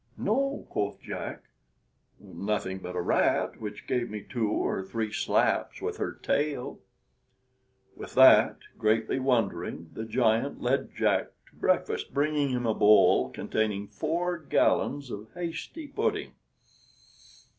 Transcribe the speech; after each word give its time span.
"No," 0.17 0.65
quoth 0.71 0.99
Jack, 0.99 1.43
"nothing 2.19 2.79
but 2.79 2.95
a 2.95 3.01
rat, 3.01 3.61
which 3.61 3.85
gave 3.85 4.09
me 4.09 4.23
two 4.27 4.49
or 4.49 4.81
three 4.81 5.13
slaps 5.13 5.79
with 5.79 5.97
her 5.97 6.13
tail." 6.23 6.79
With 7.95 8.15
that, 8.15 8.57
greatly 8.79 9.19
wondering, 9.19 9.91
the 9.93 10.05
giant 10.05 10.59
led 10.59 10.95
Jack 10.95 11.27
to 11.51 11.55
breakfast, 11.55 12.15
bringing 12.15 12.49
him 12.49 12.65
a 12.65 12.73
bowl 12.73 13.29
containing 13.29 13.89
four 13.89 14.39
gallons 14.39 15.11
of 15.11 15.27
hasty 15.35 15.85
pudding. 15.85 16.31